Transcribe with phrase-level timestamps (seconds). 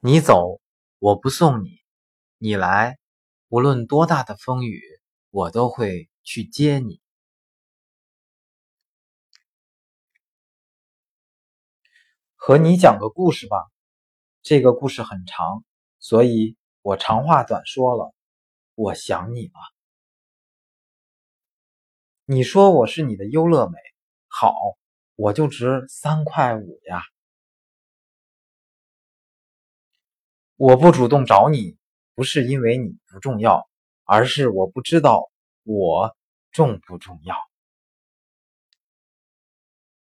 [0.00, 0.60] 你走，
[1.00, 1.82] 我不送你；
[2.36, 2.98] 你来，
[3.48, 4.80] 无论多大的风雨，
[5.30, 7.00] 我都会去接你。
[12.36, 13.56] 和你讲个故事吧，
[14.42, 15.64] 这个故事很长，
[15.98, 18.14] 所以我长话短说了。
[18.76, 19.54] 我想你了。
[22.24, 23.76] 你说我是你的优乐美，
[24.28, 24.54] 好，
[25.16, 27.02] 我就值三块五呀。
[30.58, 31.76] 我不主动找你，
[32.16, 33.68] 不是因为你不重要，
[34.02, 35.30] 而是我不知道
[35.62, 36.16] 我
[36.50, 37.36] 重不重要。